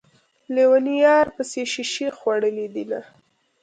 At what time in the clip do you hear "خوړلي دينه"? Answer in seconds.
2.17-3.01